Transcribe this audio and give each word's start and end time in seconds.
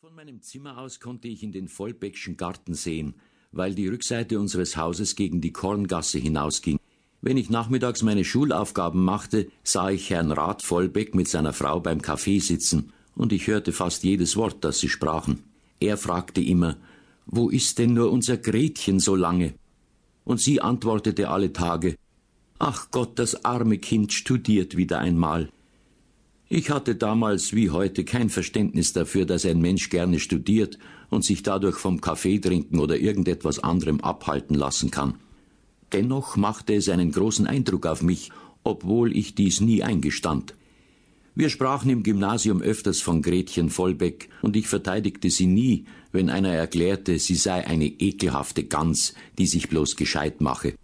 Von 0.00 0.14
meinem 0.14 0.42
Zimmer 0.42 0.78
aus 0.78 1.00
konnte 1.00 1.26
ich 1.26 1.42
in 1.42 1.50
den 1.50 1.66
Vollbeckschen 1.66 2.36
Garten 2.36 2.74
sehen, 2.74 3.14
weil 3.50 3.74
die 3.74 3.88
Rückseite 3.88 4.38
unseres 4.38 4.76
Hauses 4.76 5.16
gegen 5.16 5.40
die 5.40 5.50
Korngasse 5.50 6.20
hinausging. 6.20 6.78
Wenn 7.20 7.36
ich 7.36 7.50
nachmittags 7.50 8.04
meine 8.04 8.22
Schulaufgaben 8.22 9.04
machte, 9.04 9.50
sah 9.64 9.90
ich 9.90 10.08
Herrn 10.10 10.30
Rat 10.30 10.62
Vollbeck 10.62 11.16
mit 11.16 11.26
seiner 11.26 11.52
Frau 11.52 11.80
beim 11.80 12.00
Kaffee 12.00 12.38
sitzen, 12.38 12.92
und 13.16 13.32
ich 13.32 13.48
hörte 13.48 13.72
fast 13.72 14.04
jedes 14.04 14.36
Wort, 14.36 14.62
das 14.62 14.78
sie 14.78 14.88
sprachen. 14.88 15.42
Er 15.80 15.96
fragte 15.96 16.40
immer, 16.40 16.76
wo 17.26 17.50
ist 17.50 17.80
denn 17.80 17.94
nur 17.94 18.12
unser 18.12 18.36
Gretchen 18.36 19.00
so 19.00 19.16
lange? 19.16 19.54
Und 20.22 20.40
sie 20.40 20.60
antwortete 20.60 21.28
alle 21.28 21.52
Tage, 21.52 21.96
Ach 22.60 22.92
Gott, 22.92 23.18
das 23.18 23.44
arme 23.44 23.78
Kind 23.78 24.12
studiert 24.12 24.76
wieder 24.76 25.00
einmal. 25.00 25.50
Ich 26.50 26.70
hatte 26.70 26.94
damals 26.94 27.52
wie 27.52 27.68
heute 27.68 28.04
kein 28.04 28.30
Verständnis 28.30 28.94
dafür, 28.94 29.26
dass 29.26 29.44
ein 29.44 29.60
Mensch 29.60 29.90
gerne 29.90 30.18
studiert 30.18 30.78
und 31.10 31.22
sich 31.22 31.42
dadurch 31.42 31.76
vom 31.76 32.00
Kaffee 32.00 32.38
trinken 32.38 32.78
oder 32.78 32.96
irgendetwas 32.98 33.58
anderem 33.58 34.00
abhalten 34.00 34.54
lassen 34.54 34.90
kann. 34.90 35.16
Dennoch 35.92 36.36
machte 36.36 36.74
es 36.74 36.88
einen 36.88 37.12
großen 37.12 37.46
Eindruck 37.46 37.84
auf 37.84 38.02
mich, 38.02 38.30
obwohl 38.64 39.14
ich 39.14 39.34
dies 39.34 39.60
nie 39.60 39.82
eingestand. 39.82 40.54
Wir 41.34 41.50
sprachen 41.50 41.90
im 41.90 42.02
Gymnasium 42.02 42.62
öfters 42.62 43.00
von 43.00 43.20
Gretchen 43.20 43.68
Vollbeck, 43.68 44.30
und 44.40 44.56
ich 44.56 44.68
verteidigte 44.68 45.30
sie 45.30 45.46
nie, 45.46 45.84
wenn 46.12 46.30
einer 46.30 46.52
erklärte, 46.52 47.18
sie 47.18 47.36
sei 47.36 47.66
eine 47.66 47.86
ekelhafte 47.86 48.64
Gans, 48.64 49.14
die 49.36 49.46
sich 49.46 49.68
bloß 49.68 49.96
gescheit 49.96 50.40
mache. 50.40 50.74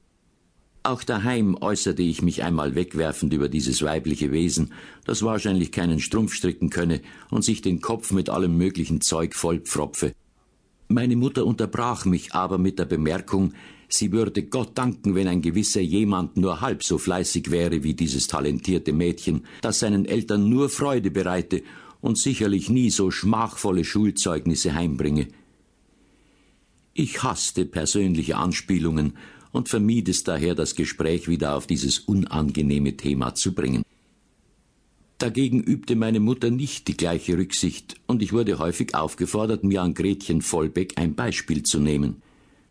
Auch 0.86 1.02
daheim 1.02 1.56
äußerte 1.58 2.02
ich 2.02 2.20
mich 2.20 2.42
einmal 2.42 2.74
wegwerfend 2.74 3.32
über 3.32 3.48
dieses 3.48 3.80
weibliche 3.80 4.32
Wesen, 4.32 4.74
das 5.06 5.22
wahrscheinlich 5.22 5.72
keinen 5.72 5.98
Strumpf 5.98 6.34
stricken 6.34 6.68
könne 6.68 7.00
und 7.30 7.42
sich 7.42 7.62
den 7.62 7.80
Kopf 7.80 8.12
mit 8.12 8.28
allem 8.28 8.58
möglichen 8.58 9.00
Zeug 9.00 9.34
vollpfropfe. 9.34 10.12
Meine 10.88 11.16
Mutter 11.16 11.46
unterbrach 11.46 12.04
mich 12.04 12.34
aber 12.34 12.58
mit 12.58 12.78
der 12.78 12.84
Bemerkung, 12.84 13.54
sie 13.88 14.12
würde 14.12 14.42
Gott 14.42 14.72
danken, 14.76 15.14
wenn 15.14 15.26
ein 15.26 15.40
gewisser 15.40 15.80
jemand 15.80 16.36
nur 16.36 16.60
halb 16.60 16.84
so 16.84 16.98
fleißig 16.98 17.50
wäre 17.50 17.82
wie 17.82 17.94
dieses 17.94 18.26
talentierte 18.26 18.92
Mädchen, 18.92 19.46
das 19.62 19.78
seinen 19.78 20.04
Eltern 20.04 20.50
nur 20.50 20.68
Freude 20.68 21.10
bereite 21.10 21.62
und 22.02 22.18
sicherlich 22.18 22.68
nie 22.68 22.90
so 22.90 23.10
schmachvolle 23.10 23.84
Schulzeugnisse 23.84 24.74
heimbringe. 24.74 25.28
Ich 26.92 27.22
hasste 27.22 27.64
persönliche 27.64 28.36
Anspielungen 28.36 29.14
und 29.54 29.68
vermied 29.68 30.08
es 30.08 30.24
daher, 30.24 30.56
das 30.56 30.74
Gespräch 30.74 31.28
wieder 31.28 31.54
auf 31.54 31.68
dieses 31.68 32.00
unangenehme 32.00 32.96
Thema 32.96 33.36
zu 33.36 33.54
bringen. 33.54 33.84
Dagegen 35.18 35.62
übte 35.62 35.94
meine 35.94 36.18
Mutter 36.18 36.50
nicht 36.50 36.88
die 36.88 36.96
gleiche 36.96 37.38
Rücksicht, 37.38 37.94
und 38.08 38.20
ich 38.20 38.32
wurde 38.32 38.58
häufig 38.58 38.96
aufgefordert, 38.96 39.62
mir 39.62 39.80
an 39.80 39.94
Gretchen 39.94 40.42
Vollbeck 40.42 40.94
ein 40.96 41.14
Beispiel 41.14 41.62
zu 41.62 41.78
nehmen. 41.78 42.20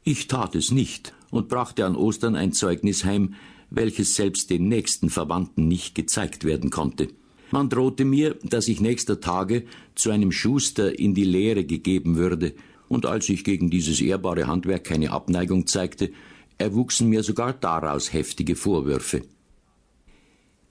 Ich 0.03 0.27
tat 0.27 0.55
es 0.55 0.71
nicht 0.71 1.13
und 1.31 1.47
brachte 1.47 1.85
an 1.85 1.95
Ostern 1.95 2.35
ein 2.35 2.51
Zeugnis 2.51 3.05
heim, 3.05 3.35
welches 3.69 4.15
selbst 4.15 4.49
den 4.49 4.67
nächsten 4.67 5.09
Verwandten 5.09 5.69
nicht 5.69 5.95
gezeigt 5.95 6.43
werden 6.43 6.69
konnte. 6.69 7.07
Man 7.49 7.69
drohte 7.69 8.03
mir, 8.03 8.35
dass 8.43 8.67
ich 8.67 8.81
nächster 8.81 9.21
Tage 9.21 9.63
zu 9.95 10.11
einem 10.11 10.33
Schuster 10.33 10.99
in 10.99 11.15
die 11.15 11.23
Lehre 11.23 11.63
gegeben 11.63 12.17
würde, 12.17 12.53
und 12.89 13.05
als 13.05 13.29
ich 13.29 13.45
gegen 13.45 13.69
dieses 13.69 14.01
ehrbare 14.01 14.47
Handwerk 14.47 14.83
keine 14.83 15.11
Abneigung 15.11 15.65
zeigte, 15.65 16.11
erwuchsen 16.57 17.09
mir 17.09 17.23
sogar 17.23 17.53
daraus 17.53 18.13
heftige 18.13 18.55
Vorwürfe. 18.55 19.23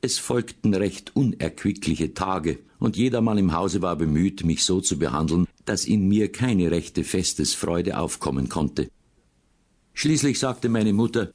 Es 0.01 0.19
folgten 0.19 0.75
recht 0.75 1.15
unerquickliche 1.15 2.13
Tage, 2.13 2.59
und 2.81 2.97
jedermann 2.97 3.39
im 3.39 3.53
Hause 3.53 3.81
war 3.83 3.95
bemüht, 3.95 4.45
mich 4.45 4.65
so 4.65 4.81
zu 4.81 4.99
behandeln, 4.99 5.47
dass 5.65 5.85
in 5.85 6.09
mir 6.09 6.33
keine 6.33 6.73
rechte 6.73 7.05
Festesfreude 7.05 7.97
aufkommen 7.97 8.49
konnte. 8.49 8.89
Schließlich 9.95 10.41
sagte 10.41 10.69
meine 10.69 10.93
Mutter, 10.93 11.33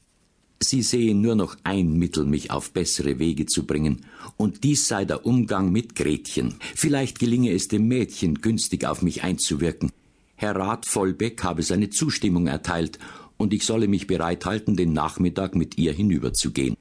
sie 0.60 0.82
sehe 0.82 1.14
nur 1.14 1.34
noch 1.34 1.56
ein 1.64 1.94
Mittel, 1.94 2.26
mich 2.26 2.50
auf 2.50 2.72
bessere 2.72 3.18
Wege 3.18 3.46
zu 3.46 3.64
bringen, 3.64 4.04
und 4.36 4.64
dies 4.64 4.88
sei 4.88 5.06
der 5.06 5.24
Umgang 5.24 5.72
mit 5.72 5.94
Gretchen. 5.94 6.56
Vielleicht 6.74 7.18
gelinge 7.18 7.52
es 7.52 7.68
dem 7.68 7.88
Mädchen, 7.88 8.42
günstig 8.42 8.84
auf 8.84 9.00
mich 9.00 9.22
einzuwirken. 9.22 9.90
Herr 10.36 10.54
Rat 10.54 10.86
Vollbeck 10.86 11.42
habe 11.42 11.62
seine 11.62 11.90
Zustimmung 11.90 12.46
erteilt, 12.46 12.98
und 13.38 13.54
ich 13.54 13.64
solle 13.64 13.88
mich 13.88 14.06
bereithalten, 14.06 14.76
den 14.76 14.92
Nachmittag 14.92 15.54
mit 15.54 15.78
ihr 15.78 15.92
hinüberzugehen. 15.92 16.76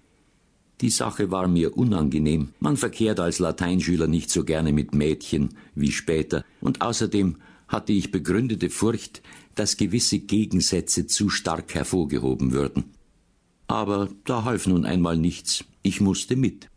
Die 0.81 0.89
Sache 0.89 1.31
war 1.31 1.47
mir 1.47 1.77
unangenehm. 1.77 2.49
Man 2.59 2.77
verkehrt 2.77 3.19
als 3.19 3.39
Lateinschüler 3.39 4.07
nicht 4.07 4.29
so 4.29 4.43
gerne 4.43 4.73
mit 4.73 4.93
Mädchen 4.93 5.49
wie 5.73 5.91
später, 5.91 6.43
und 6.59 6.81
außerdem 6.81 7.37
hatte 7.67 7.93
ich 7.93 8.11
begründete 8.11 8.69
Furcht, 8.69 9.21
dass 9.55 9.77
gewisse 9.77 10.19
Gegensätze 10.19 11.07
zu 11.07 11.29
stark 11.29 11.73
hervorgehoben 11.73 12.51
würden. 12.51 12.85
Aber 13.67 14.09
da 14.25 14.43
half 14.43 14.67
nun 14.67 14.85
einmal 14.85 15.17
nichts, 15.17 15.65
ich 15.81 15.99
musste 15.99 16.35
mit. 16.35 16.69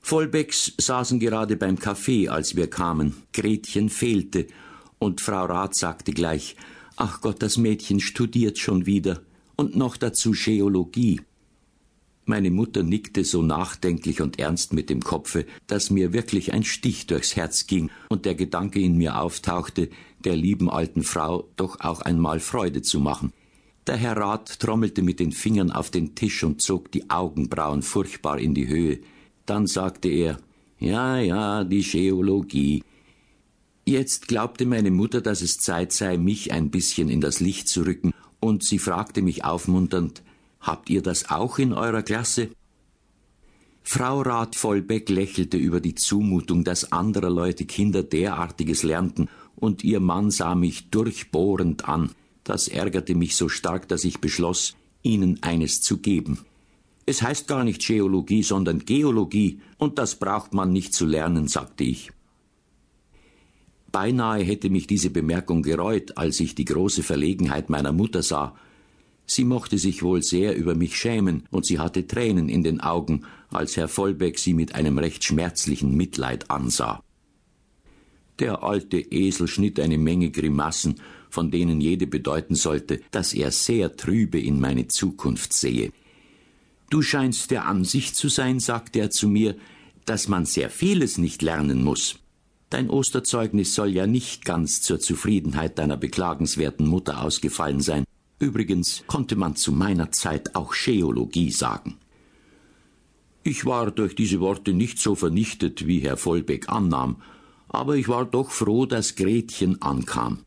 Vollbecks 0.00 0.72
saßen 0.78 1.20
gerade 1.20 1.56
beim 1.56 1.78
Kaffee, 1.78 2.28
als 2.28 2.56
wir 2.56 2.68
kamen. 2.68 3.14
Gretchen 3.32 3.88
fehlte, 3.88 4.48
und 4.98 5.20
Frau 5.20 5.44
Rath 5.46 5.76
sagte 5.76 6.12
gleich, 6.12 6.56
Ach 7.04 7.20
Gott, 7.20 7.42
das 7.42 7.56
Mädchen 7.56 7.98
studiert 7.98 8.60
schon 8.60 8.86
wieder 8.86 9.22
und 9.56 9.74
noch 9.74 9.96
dazu 9.96 10.30
Geologie. 10.30 11.20
Meine 12.26 12.52
Mutter 12.52 12.84
nickte 12.84 13.24
so 13.24 13.42
nachdenklich 13.42 14.20
und 14.20 14.38
ernst 14.38 14.72
mit 14.72 14.88
dem 14.88 15.00
Kopfe, 15.00 15.44
dass 15.66 15.90
mir 15.90 16.12
wirklich 16.12 16.52
ein 16.52 16.62
Stich 16.62 17.08
durchs 17.08 17.34
Herz 17.34 17.66
ging 17.66 17.90
und 18.08 18.24
der 18.24 18.36
Gedanke 18.36 18.78
in 18.78 18.96
mir 18.98 19.20
auftauchte, 19.20 19.90
der 20.20 20.36
lieben 20.36 20.70
alten 20.70 21.02
Frau 21.02 21.48
doch 21.56 21.80
auch 21.80 22.02
einmal 22.02 22.38
Freude 22.38 22.82
zu 22.82 23.00
machen. 23.00 23.32
Der 23.88 23.96
Herr 23.96 24.16
Rat 24.16 24.60
trommelte 24.60 25.02
mit 25.02 25.18
den 25.18 25.32
Fingern 25.32 25.72
auf 25.72 25.90
den 25.90 26.14
Tisch 26.14 26.44
und 26.44 26.62
zog 26.62 26.92
die 26.92 27.10
Augenbrauen 27.10 27.82
furchtbar 27.82 28.38
in 28.38 28.54
die 28.54 28.68
Höhe. 28.68 29.00
Dann 29.44 29.66
sagte 29.66 30.08
er, 30.08 30.38
ja, 30.78 31.18
ja, 31.18 31.64
die 31.64 31.82
Geologie. 31.82 32.84
Jetzt 33.84 34.28
glaubte 34.28 34.64
meine 34.64 34.90
Mutter, 34.90 35.20
dass 35.20 35.42
es 35.42 35.58
Zeit 35.58 35.92
sei, 35.92 36.16
mich 36.16 36.52
ein 36.52 36.70
bisschen 36.70 37.08
in 37.08 37.20
das 37.20 37.40
Licht 37.40 37.68
zu 37.68 37.82
rücken, 37.82 38.12
und 38.40 38.64
sie 38.64 38.78
fragte 38.78 39.22
mich 39.22 39.44
aufmunternd, 39.44 40.22
Habt 40.62 40.90
ihr 40.90 41.02
das 41.02 41.28
auch 41.28 41.58
in 41.58 41.72
eurer 41.72 42.02
Klasse? 42.02 42.50
Frau 43.82 44.20
Rat 44.20 44.54
Vollbeck 44.54 45.08
lächelte 45.08 45.56
über 45.56 45.80
die 45.80 45.96
Zumutung, 45.96 46.62
dass 46.62 46.92
anderer 46.92 47.30
Leute 47.30 47.64
Kinder 47.64 48.04
derartiges 48.04 48.84
lernten, 48.84 49.28
und 49.56 49.82
ihr 49.82 49.98
Mann 49.98 50.30
sah 50.30 50.54
mich 50.54 50.88
durchbohrend 50.90 51.88
an. 51.88 52.10
Das 52.44 52.68
ärgerte 52.68 53.16
mich 53.16 53.36
so 53.36 53.48
stark, 53.48 53.88
dass 53.88 54.04
ich 54.04 54.20
beschloss, 54.20 54.76
ihnen 55.02 55.42
eines 55.42 55.82
zu 55.82 55.98
geben. 55.98 56.38
Es 57.06 57.22
heißt 57.22 57.48
gar 57.48 57.64
nicht 57.64 57.84
Geologie, 57.84 58.44
sondern 58.44 58.84
Geologie, 58.84 59.60
und 59.78 59.98
das 59.98 60.14
braucht 60.14 60.54
man 60.54 60.72
nicht 60.72 60.94
zu 60.94 61.04
lernen, 61.04 61.48
sagte 61.48 61.82
ich. 61.82 62.12
Beinahe 63.92 64.42
hätte 64.42 64.70
mich 64.70 64.86
diese 64.86 65.10
Bemerkung 65.10 65.62
gereut, 65.62 66.16
als 66.16 66.40
ich 66.40 66.54
die 66.54 66.64
große 66.64 67.02
Verlegenheit 67.02 67.68
meiner 67.68 67.92
Mutter 67.92 68.22
sah. 68.22 68.56
Sie 69.26 69.44
mochte 69.44 69.78
sich 69.78 70.02
wohl 70.02 70.22
sehr 70.22 70.56
über 70.56 70.74
mich 70.74 70.96
schämen, 70.96 71.44
und 71.50 71.66
sie 71.66 71.78
hatte 71.78 72.06
Tränen 72.06 72.48
in 72.48 72.62
den 72.62 72.80
Augen, 72.80 73.24
als 73.50 73.76
Herr 73.76 73.88
Vollbeck 73.88 74.38
sie 74.38 74.54
mit 74.54 74.74
einem 74.74 74.98
recht 74.98 75.22
schmerzlichen 75.24 75.94
Mitleid 75.94 76.50
ansah. 76.50 77.02
Der 78.38 78.62
alte 78.62 78.98
Esel 78.98 79.46
schnitt 79.46 79.78
eine 79.78 79.98
Menge 79.98 80.30
Grimassen, 80.30 80.96
von 81.28 81.50
denen 81.50 81.80
jede 81.80 82.06
bedeuten 82.06 82.54
sollte, 82.54 83.00
dass 83.10 83.34
er 83.34 83.50
sehr 83.50 83.96
trübe 83.96 84.40
in 84.40 84.58
meine 84.58 84.88
Zukunft 84.88 85.52
sehe. 85.52 85.92
Du 86.90 87.02
scheinst 87.02 87.50
der 87.50 87.66
Ansicht 87.66 88.16
zu 88.16 88.28
sein, 88.28 88.58
sagte 88.58 89.00
er 89.00 89.10
zu 89.10 89.28
mir, 89.28 89.54
dass 90.06 90.28
man 90.28 90.46
sehr 90.46 90.70
vieles 90.70 91.18
nicht 91.18 91.42
lernen 91.42 91.84
muss. 91.84 92.21
Dein 92.72 92.88
Osterzeugnis 92.88 93.74
soll 93.74 93.90
ja 93.90 94.06
nicht 94.06 94.46
ganz 94.46 94.80
zur 94.80 94.98
Zufriedenheit 94.98 95.78
deiner 95.78 95.98
beklagenswerten 95.98 96.86
Mutter 96.86 97.22
ausgefallen 97.22 97.80
sein. 97.80 98.04
Übrigens 98.38 99.04
konnte 99.06 99.36
man 99.36 99.56
zu 99.56 99.72
meiner 99.72 100.10
Zeit 100.10 100.56
auch 100.56 100.72
Geologie 100.72 101.50
sagen. 101.50 101.98
Ich 103.42 103.66
war 103.66 103.90
durch 103.90 104.14
diese 104.14 104.40
Worte 104.40 104.72
nicht 104.72 104.98
so 104.98 105.14
vernichtet, 105.14 105.86
wie 105.86 105.98
Herr 105.98 106.16
Vollbeck 106.16 106.70
annahm, 106.70 107.16
aber 107.68 107.96
ich 107.96 108.08
war 108.08 108.24
doch 108.24 108.50
froh, 108.50 108.86
dass 108.86 109.16
Gretchen 109.16 109.82
ankam. 109.82 110.38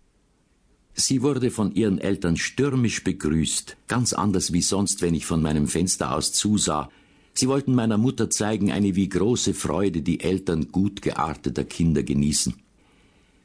Sie 0.95 1.21
wurde 1.21 1.51
von 1.51 1.75
ihren 1.75 1.99
Eltern 1.99 2.37
stürmisch 2.37 3.03
begrüßt, 3.03 3.77
ganz 3.87 4.13
anders 4.13 4.51
wie 4.51 4.63
sonst, 4.63 5.03
wenn 5.03 5.13
ich 5.13 5.27
von 5.27 5.43
meinem 5.43 5.67
Fenster 5.67 6.15
aus 6.15 6.33
zusah, 6.33 6.89
Sie 7.37 7.49
wollten 7.49 7.75
meiner 7.75 7.97
Mutter 7.97 8.29
zeigen, 8.29 8.71
eine 8.71 8.95
wie 8.95 9.09
große 9.09 9.53
Freude 9.53 10.01
die 10.01 10.21
Eltern 10.21 10.71
gut 10.71 11.01
gearteter 11.01 11.65
Kinder 11.65 12.01
genießen. 12.01 12.55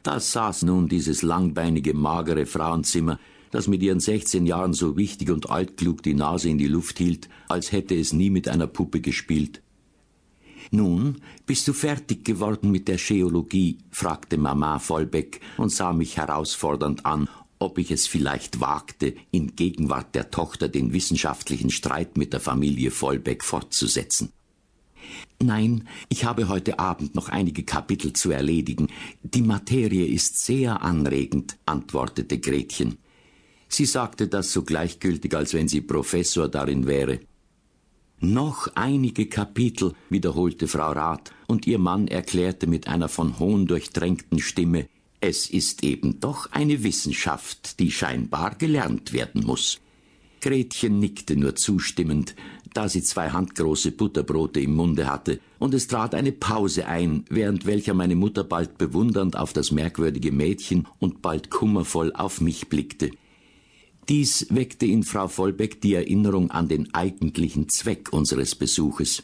Da 0.05 0.21
saß 0.21 0.63
nun 0.63 0.89
dieses 0.89 1.23
langbeinige, 1.23 1.93
magere 1.93 2.47
Frauenzimmer, 2.47 3.19
das 3.51 3.67
mit 3.67 3.83
ihren 3.83 4.01
sechzehn 4.01 4.47
Jahren 4.47 4.75
so 4.75 4.97
wichtig 4.97 5.31
und 5.31 5.51
altklug 5.51 6.05
die 6.05 6.15
Nase 6.15 6.49
in 6.49 6.59
die 6.59 6.69
Luft 6.69 6.99
hielt, 6.99 7.29
als 7.49 7.73
hätte 7.73 7.97
es 7.97 8.13
nie 8.13 8.31
mit 8.31 8.49
einer 8.49 8.69
Puppe 8.69 9.01
gespielt. 9.01 9.61
Nun, 10.71 11.17
bist 11.47 11.67
du 11.67 11.73
fertig 11.73 12.25
geworden 12.25 12.71
mit 12.71 12.87
der 12.87 12.97
Scheologie? 12.97 13.79
fragte 13.91 14.39
Mama 14.39 14.79
Vollbeck 14.79 15.41
und 15.57 15.73
sah 15.73 15.93
mich 15.93 16.17
herausfordernd 16.17 17.05
an, 17.05 17.29
ob 17.61 17.79
ich 17.79 17.91
es 17.91 18.07
vielleicht 18.07 18.61
wagte, 18.61 19.15
in 19.31 19.55
Gegenwart 19.55 20.15
der 20.15 20.31
Tochter 20.31 20.69
den 20.69 20.93
wissenschaftlichen 20.93 21.71
Streit 21.71 22.17
mit 22.17 22.33
der 22.33 22.41
Familie 22.41 22.91
Vollbeck 22.91 23.45
fortzusetzen. 23.45 24.33
Nein, 25.43 25.87
ich 26.09 26.25
habe 26.25 26.49
heute 26.49 26.79
Abend 26.79 27.15
noch 27.15 27.29
einige 27.29 27.63
Kapitel 27.63 28.13
zu 28.13 28.31
erledigen. 28.31 28.89
Die 29.23 29.43
Materie 29.43 30.07
ist 30.07 30.45
sehr 30.45 30.83
anregend, 30.83 31.57
antwortete 31.67 32.39
Gretchen. 32.39 32.99
Sie 33.69 33.87
sagte 33.87 34.27
das 34.27 34.53
so 34.53 34.63
gleichgültig, 34.63 35.35
als 35.35 35.55
wenn 35.55 35.69
sie 35.69 35.81
Professor 35.81 36.49
darin 36.49 36.87
wäre. 36.87 37.21
Noch 38.21 38.69
einige 38.75 39.27
Kapitel, 39.27 39.95
wiederholte 40.11 40.69
Frau 40.69 40.93
Rath, 40.93 41.33
und 41.47 41.67
ihr 41.67 41.79
Mann 41.79 42.07
erklärte 42.09 42.67
mit 42.67 42.87
einer 42.87 43.09
von 43.09 43.39
Hohn 43.39 43.67
durchdrängten 43.67 44.41
Stimme, 44.41 44.89
es 45.21 45.51
ist 45.51 45.85
eben 45.85 46.21
doch 46.21 46.51
eine 46.53 46.83
Wissenschaft, 46.83 47.79
die 47.79 47.91
scheinbar 47.91 48.55
gelernt 48.55 49.13
werden 49.13 49.45
muss. 49.45 49.81
Gretchen 50.41 50.99
nickte 50.99 51.37
nur 51.37 51.55
zustimmend, 51.57 52.35
da 52.73 52.89
sie 52.89 53.03
zwei 53.03 53.31
handgroße 53.31 53.93
Butterbrote 53.93 54.61
im 54.61 54.75
Munde 54.75 55.07
hatte, 55.07 55.41
und 55.59 55.75
es 55.75 55.87
trat 55.87 56.15
eine 56.15 56.33
Pause 56.33 56.87
ein, 56.87 57.25
während 57.29 57.67
welcher 57.67 57.93
meine 57.93 58.17
Mutter 58.17 58.45
bald 58.45 58.79
bewundernd 58.79 59.37
auf 59.37 59.53
das 59.53 59.73
merkwürdige 59.73 60.33
Mädchen 60.33 60.87
und 60.99 61.21
bald 61.21 61.51
kummervoll 61.51 62.13
auf 62.15 62.41
mich 62.41 62.69
blickte. 62.69 63.11
Dies 64.09 64.47
weckte 64.51 64.87
in 64.87 65.03
Frau 65.03 65.29
Vollbeck 65.29 65.81
die 65.83 65.95
Erinnerung 65.95 66.51
an 66.51 66.69
den 66.69 66.95
eigentlichen 66.95 67.69
Zweck 67.69 68.13
unseres 68.13 68.55
Besuches. 68.55 69.23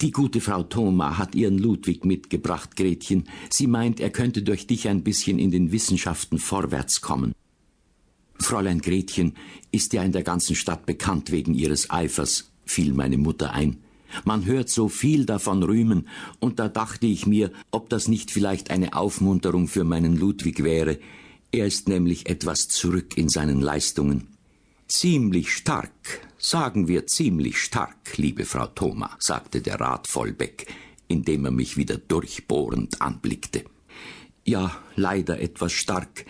Die 0.00 0.10
gute 0.10 0.40
Frau 0.40 0.62
Thoma 0.64 1.18
hat 1.18 1.34
ihren 1.34 1.58
Ludwig 1.58 2.04
mitgebracht, 2.04 2.76
Gretchen. 2.76 3.24
Sie 3.50 3.66
meint, 3.66 4.00
er 4.00 4.10
könnte 4.10 4.42
durch 4.42 4.66
dich 4.66 4.88
ein 4.88 5.04
bisschen 5.04 5.38
in 5.38 5.50
den 5.50 5.70
Wissenschaften 5.70 6.38
vorwärts 6.38 7.00
kommen. 7.00 7.32
Fräulein 8.38 8.80
Gretchen 8.80 9.34
ist 9.70 9.92
ja 9.92 10.02
in 10.02 10.12
der 10.12 10.24
ganzen 10.24 10.56
Stadt 10.56 10.86
bekannt 10.86 11.30
wegen 11.30 11.54
ihres 11.54 11.90
Eifers, 11.90 12.50
fiel 12.66 12.92
meine 12.92 13.18
Mutter 13.18 13.52
ein. 13.52 13.78
Man 14.24 14.44
hört 14.44 14.68
so 14.68 14.88
viel 14.88 15.24
davon 15.26 15.62
rühmen, 15.62 16.08
und 16.40 16.58
da 16.58 16.68
dachte 16.68 17.06
ich 17.06 17.26
mir, 17.26 17.52
ob 17.70 17.88
das 17.88 18.08
nicht 18.08 18.30
vielleicht 18.30 18.70
eine 18.70 18.94
Aufmunterung 18.94 19.66
für 19.68 19.84
meinen 19.84 20.16
Ludwig 20.16 20.62
wäre, 20.62 20.98
er 21.52 21.66
ist 21.66 21.88
nämlich 21.88 22.28
etwas 22.28 22.68
zurück 22.68 23.16
in 23.16 23.28
seinen 23.28 23.60
Leistungen. 23.60 24.26
Ziemlich 24.88 25.52
stark, 25.52 26.26
sagen 26.44 26.88
wir 26.88 27.06
ziemlich 27.06 27.56
stark, 27.58 28.18
liebe 28.18 28.44
Frau 28.44 28.66
Thoma, 28.66 29.16
sagte 29.18 29.62
der 29.62 29.80
Rat 29.80 30.06
Vollbeck, 30.06 30.66
indem 31.08 31.46
er 31.46 31.50
mich 31.50 31.78
wieder 31.78 31.96
durchbohrend 31.96 33.00
anblickte. 33.00 33.64
Ja, 34.44 34.76
leider 34.94 35.40
etwas 35.40 35.72
stark, 35.72 36.26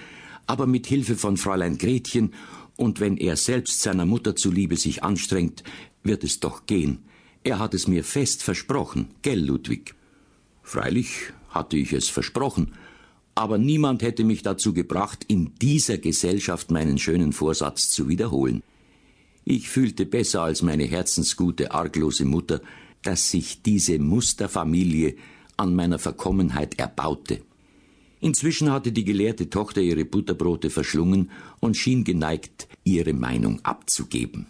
aber 0.46 0.69
mit 0.69 0.87
Hilfe 0.87 1.16
von 1.16 1.37
Fräulein 1.37 1.78
Gretchen 1.78 2.32
und 2.76 3.00
wenn 3.00 3.16
er 3.16 3.37
selbst 3.37 3.81
seiner 3.81 4.06
Mutter 4.06 4.37
zuliebe 4.37 4.76
sich 4.76 5.02
anstrengt, 5.02 5.64
wird 6.05 6.22
es 6.22 6.38
doch 6.38 6.67
gehen. 6.67 7.00
Er 7.43 7.58
hat 7.58 7.75
es 7.75 7.88
mir 7.88 8.05
fest 8.05 8.44
versprochen, 8.44 9.08
gell, 9.22 9.44
Ludwig? 9.44 9.96
Freilich 10.62 11.32
hatte 11.49 11.76
ich 11.76 11.93
es 11.93 12.08
versprochen, 12.08 12.75
aber 13.34 13.58
niemand 13.58 14.02
hätte 14.02 14.22
mich 14.22 14.43
dazu 14.43 14.75
gebracht, 14.75 15.25
in 15.26 15.55
dieser 15.60 15.99
Gesellschaft 15.99 16.70
meinen 16.70 16.99
schönen 16.99 17.32
Vorsatz 17.32 17.90
zu 17.90 18.08
wiederholen. 18.08 18.62
Ich 19.44 19.69
fühlte 19.69 20.06
besser 20.06 20.43
als 20.43 20.62
meine 20.62 20.85
herzensgute, 20.85 21.73
arglose 21.73 22.25
Mutter, 22.25 22.62
dass 23.02 23.31
sich 23.31 23.62
diese 23.62 23.99
Musterfamilie 23.99 25.17
an 25.56 25.75
meiner 25.75 25.99
Verkommenheit 25.99 26.79
erbaute. 26.79 27.43
Inzwischen 28.20 28.73
hatte 28.73 28.91
die 28.91 29.05
gelehrte 29.05 29.50
Tochter 29.50 29.82
ihre 29.82 30.06
Butterbrote 30.06 30.70
verschlungen 30.70 31.31
und 31.61 31.76
schien 31.76 32.05
geneigt, 32.05 32.69
ihre 32.82 33.12
Meinung 33.12 33.62
abzugeben. 33.64 34.46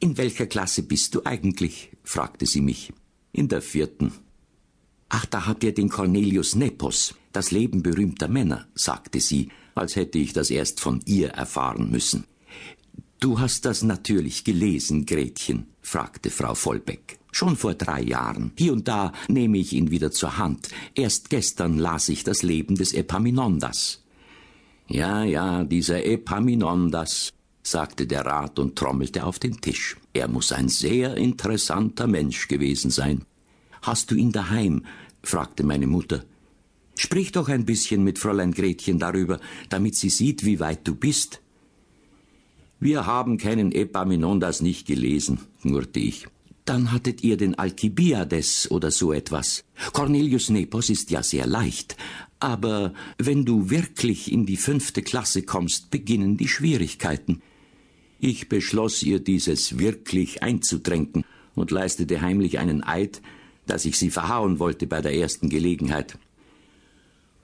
In 0.00 0.16
welcher 0.16 0.46
Klasse 0.46 0.82
bist 0.82 1.14
du 1.14 1.22
eigentlich? 1.24 1.90
fragte 2.02 2.46
sie 2.46 2.62
mich. 2.62 2.92
In 3.32 3.48
der 3.48 3.60
vierten. 3.60 4.12
Ach, 5.10 5.26
da 5.26 5.46
habt 5.46 5.62
ihr 5.62 5.74
den 5.74 5.90
Cornelius 5.90 6.54
Nepos. 6.54 7.14
Das 7.32 7.50
Leben 7.50 7.82
berühmter 7.82 8.28
Männer, 8.28 8.66
sagte 8.74 9.20
sie, 9.20 9.50
als 9.74 9.94
hätte 9.94 10.18
ich 10.18 10.32
das 10.32 10.50
erst 10.50 10.80
von 10.80 11.02
ihr 11.04 11.28
erfahren 11.28 11.90
müssen. 11.90 12.24
Du 13.18 13.40
hast 13.40 13.64
das 13.64 13.82
natürlich 13.82 14.44
gelesen, 14.44 15.06
Gretchen, 15.06 15.66
fragte 15.80 16.30
Frau 16.30 16.54
Vollbeck. 16.54 17.18
Schon 17.32 17.56
vor 17.56 17.74
drei 17.74 18.02
Jahren. 18.02 18.52
Hier 18.56 18.72
und 18.72 18.88
da 18.88 19.12
nehme 19.28 19.58
ich 19.58 19.72
ihn 19.72 19.90
wieder 19.90 20.10
zur 20.10 20.38
Hand. 20.38 20.68
Erst 20.94 21.30
gestern 21.30 21.78
las 21.78 22.08
ich 22.08 22.24
das 22.24 22.42
Leben 22.42 22.76
des 22.76 22.92
Epaminondas. 22.92 24.02
Ja, 24.88 25.24
ja, 25.24 25.64
dieser 25.64 26.04
Epaminondas, 26.04 27.32
sagte 27.62 28.06
der 28.06 28.24
Rat 28.24 28.58
und 28.58 28.76
trommelte 28.76 29.24
auf 29.24 29.38
den 29.38 29.60
Tisch. 29.60 29.96
Er 30.12 30.28
muss 30.28 30.52
ein 30.52 30.68
sehr 30.68 31.16
interessanter 31.16 32.06
Mensch 32.06 32.48
gewesen 32.48 32.90
sein. 32.90 33.24
Hast 33.82 34.10
du 34.10 34.14
ihn 34.14 34.32
daheim? 34.32 34.84
fragte 35.22 35.64
meine 35.64 35.86
Mutter. 35.86 36.24
Sprich 36.96 37.32
doch 37.32 37.48
ein 37.48 37.64
bisschen 37.64 38.04
mit 38.04 38.18
Fräulein 38.18 38.52
Gretchen 38.52 38.98
darüber, 38.98 39.40
damit 39.68 39.96
sie 39.96 40.10
sieht, 40.10 40.44
wie 40.44 40.60
weit 40.60 40.86
du 40.86 40.94
bist. 40.94 41.40
Wir 42.78 43.06
haben 43.06 43.38
keinen 43.38 43.72
Epaminondas 43.72 44.60
nicht 44.60 44.86
gelesen, 44.86 45.40
knurrte 45.62 46.00
ich. 46.00 46.26
Dann 46.66 46.92
hattet 46.92 47.22
ihr 47.22 47.36
den 47.36 47.54
Alkibiades 47.54 48.70
oder 48.70 48.90
so 48.90 49.12
etwas. 49.12 49.64
Cornelius 49.92 50.50
Nepos 50.50 50.90
ist 50.90 51.10
ja 51.10 51.22
sehr 51.22 51.46
leicht, 51.46 51.96
aber 52.38 52.92
wenn 53.18 53.44
du 53.44 53.70
wirklich 53.70 54.30
in 54.30 54.46
die 54.46 54.56
fünfte 54.56 55.02
Klasse 55.02 55.42
kommst, 55.42 55.90
beginnen 55.90 56.36
die 56.36 56.48
Schwierigkeiten. 56.48 57.40
Ich 58.18 58.48
beschloss 58.48 59.02
ihr 59.02 59.20
dieses 59.20 59.78
wirklich 59.78 60.42
einzutränken 60.42 61.24
und 61.54 61.70
leistete 61.70 62.20
heimlich 62.20 62.58
einen 62.58 62.82
Eid, 62.82 63.22
dass 63.66 63.84
ich 63.84 63.96
sie 63.96 64.10
verhauen 64.10 64.58
wollte 64.58 64.86
bei 64.86 65.00
der 65.00 65.14
ersten 65.14 65.48
Gelegenheit. 65.48 66.18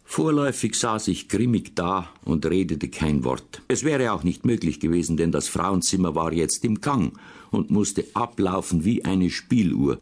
Vorläufig 0.05 0.75
saß 0.75 1.09
ich 1.09 1.29
grimmig 1.29 1.75
da 1.75 2.11
und 2.25 2.45
redete 2.45 2.89
kein 2.89 3.25
Wort. 3.25 3.63
Es 3.69 3.83
wäre 3.85 4.13
auch 4.13 4.25
nicht 4.25 4.45
möglich 4.45 4.79
gewesen, 4.81 5.17
denn 5.17 5.33
das 5.33 5.49
Frauenzimmer 5.49 6.15
war 6.15 6.33
jetzt 6.33 6.65
im 6.65 6.81
Gang 6.81 7.19
und 7.51 7.71
musste 7.71 8.05
ablaufen 8.15 8.85
wie 8.85 9.05
eine 9.05 9.31
Spieluhr. 9.31 10.01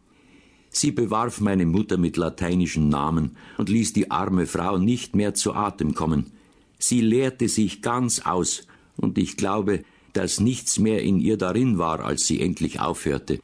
Sie 0.70 0.92
bewarf 0.92 1.40
meine 1.40 1.66
Mutter 1.66 1.96
mit 1.96 2.16
lateinischen 2.16 2.88
Namen 2.88 3.36
und 3.58 3.68
ließ 3.68 3.92
die 3.92 4.10
arme 4.10 4.46
Frau 4.46 4.78
nicht 4.78 5.16
mehr 5.16 5.34
zu 5.34 5.52
Atem 5.52 5.94
kommen. 5.94 6.32
Sie 6.78 7.00
leerte 7.00 7.48
sich 7.48 7.82
ganz 7.82 8.20
aus, 8.20 8.66
und 8.96 9.18
ich 9.18 9.36
glaube, 9.36 9.84
dass 10.12 10.40
nichts 10.40 10.78
mehr 10.78 11.02
in 11.02 11.20
ihr 11.20 11.36
darin 11.36 11.78
war, 11.78 12.00
als 12.00 12.26
sie 12.26 12.40
endlich 12.40 12.80
aufhörte. 12.80 13.40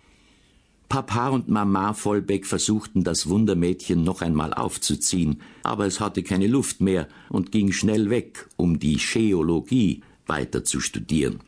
Papa 0.88 1.30
und 1.30 1.48
Mama 1.48 1.94
Vollbeck 1.94 2.46
versuchten 2.46 3.02
das 3.02 3.28
Wundermädchen 3.28 4.04
noch 4.04 4.22
einmal 4.22 4.54
aufzuziehen, 4.54 5.40
aber 5.62 5.86
es 5.86 6.00
hatte 6.00 6.22
keine 6.22 6.46
Luft 6.46 6.80
mehr 6.80 7.08
und 7.28 7.50
ging 7.50 7.72
schnell 7.72 8.08
weg, 8.08 8.48
um 8.56 8.78
die 8.78 8.98
Scheologie 8.98 10.02
weiter 10.26 10.64
zu 10.64 10.80
studieren. 10.80 11.40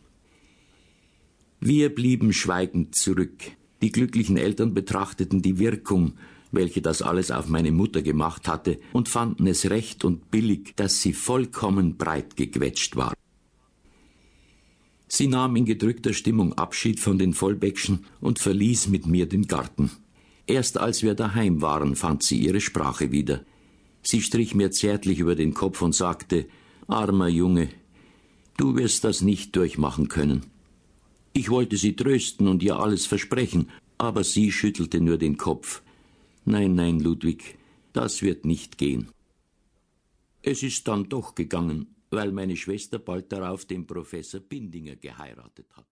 Wir 1.61 1.95
blieben 1.95 2.33
schweigend 2.33 2.95
zurück. 2.95 3.53
Die 3.83 3.93
glücklichen 3.93 4.37
Eltern 4.37 4.75
betrachteten 4.75 5.43
die 5.43 5.59
Wirkung, 5.59 6.15
welche 6.51 6.83
das 6.83 7.03
alles 7.03 7.31
auf 7.31 7.49
meine 7.49 7.73
Mutter 7.73 8.03
gemacht 8.03 8.49
hatte, 8.49 8.79
und 8.93 9.09
fanden 9.09 9.47
es 9.47 9.71
recht 9.71 10.05
und 10.05 10.31
billig, 10.31 10.75
dass 10.77 11.01
sie 11.01 11.13
vollkommen 11.13 11.97
breit 11.97 12.37
gequetscht 12.37 12.97
war. 12.97 13.15
Sie 15.19 15.27
nahm 15.27 15.57
in 15.57 15.65
gedrückter 15.65 16.13
Stimmung 16.13 16.53
Abschied 16.53 17.01
von 17.01 17.19
den 17.19 17.35
Vollbeckschen 17.35 18.05
und 18.21 18.39
verließ 18.39 18.87
mit 18.87 19.09
mir 19.09 19.27
den 19.27 19.49
Garten. 19.49 19.91
Erst 20.47 20.79
als 20.79 21.03
wir 21.03 21.15
daheim 21.15 21.61
waren, 21.61 21.97
fand 21.97 22.23
sie 22.23 22.39
ihre 22.39 22.61
Sprache 22.61 23.11
wieder. 23.11 23.45
Sie 24.01 24.23
strich 24.23 24.55
mir 24.55 24.71
zärtlich 24.71 25.19
über 25.19 25.35
den 25.35 25.55
Kopf 25.55 25.83
und 25.83 25.93
sagte, 25.93 26.47
Armer 26.87 27.27
Junge, 27.27 27.69
du 28.59 28.77
wirst 28.77 29.03
das 29.03 29.21
nicht 29.21 29.57
durchmachen 29.57 30.07
können. 30.07 30.45
Ich 31.33 31.51
wollte 31.51 31.79
sie 31.79 31.97
trösten 31.97 32.47
und 32.47 32.63
ihr 32.63 32.79
alles 32.79 33.07
versprechen, 33.07 33.71
aber 33.99 34.23
sie 34.23 34.53
schüttelte 34.53 35.01
nur 35.01 35.19
den 35.19 35.37
Kopf. 35.37 35.83
Nein, 36.45 36.77
nein, 36.77 37.01
Ludwig, 37.01 37.59
das 37.93 38.23
wird 38.23 38.45
nicht 38.45 38.79
gehen. 38.79 39.09
Es 40.43 40.63
ist 40.63 40.87
dann 40.87 41.09
doch 41.09 41.35
gegangen, 41.35 41.89
weil 42.11 42.33
meine 42.33 42.57
Schwester 42.57 42.99
bald 42.99 43.31
darauf 43.33 43.65
den 43.65 43.87
Professor 43.87 44.41
Bindinger 44.41 44.97
geheiratet 44.97 45.77
hat. 45.77 45.87